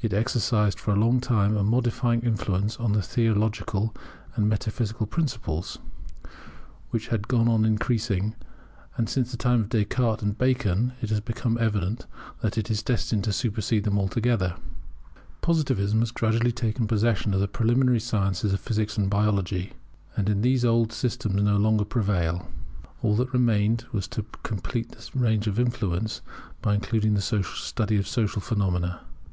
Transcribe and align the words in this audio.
It 0.00 0.12
exercised 0.12 0.78
for 0.78 0.92
a 0.92 0.96
long 1.00 1.18
time 1.20 1.56
a 1.56 1.64
modifying 1.64 2.20
influence 2.22 2.76
upon 2.76 2.94
theological 3.02 3.92
and 4.36 4.48
metaphysical 4.48 5.04
principles, 5.04 5.80
which 6.90 7.08
has 7.08 7.22
gone 7.22 7.48
on 7.48 7.64
increasing; 7.64 8.36
and 8.96 9.08
since 9.08 9.32
the 9.32 9.36
time 9.36 9.62
of 9.62 9.68
Descartes 9.68 10.22
and 10.22 10.38
Bacon 10.38 10.92
it 11.02 11.10
has 11.10 11.18
become 11.18 11.58
evident 11.58 12.06
that 12.40 12.56
it 12.56 12.70
is 12.70 12.84
destined 12.84 13.24
to 13.24 13.32
supersede 13.32 13.82
them 13.82 13.98
altogether. 13.98 14.54
Positivism 15.40 15.98
has 16.02 16.12
gradually 16.12 16.52
taken 16.52 16.86
possession 16.86 17.34
of 17.34 17.40
the 17.40 17.48
preliminary 17.48 17.98
sciences 17.98 18.52
of 18.52 18.60
Physics 18.60 18.96
and 18.96 19.10
Biology, 19.10 19.72
and 20.16 20.28
in 20.28 20.42
these 20.42 20.62
the 20.62 20.68
old 20.68 20.92
system 20.92 21.34
no 21.34 21.56
longer 21.56 21.84
prevails. 21.84 22.42
All 23.02 23.16
that 23.16 23.32
remained 23.32 23.86
was 23.90 24.06
to 24.06 24.22
complete 24.44 24.92
the 24.92 25.18
range 25.18 25.48
of 25.48 25.58
its 25.58 25.66
influence 25.66 26.20
by 26.62 26.76
including 26.76 27.14
the 27.14 27.42
study 27.42 27.96
of 27.96 28.06
social 28.06 28.40
phenomena. 28.40 29.00